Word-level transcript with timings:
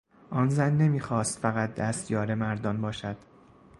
آن 0.31 0.49
زن 0.49 0.73
نمیخواست 0.77 1.39
فقط 1.39 1.75
دستیار 1.75 2.35
مردان 2.35 2.81
باشد. 2.81 3.17